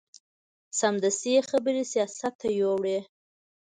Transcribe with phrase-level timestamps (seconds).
[0.79, 2.99] سمدستي یې خبرې سیاست ته یوړې.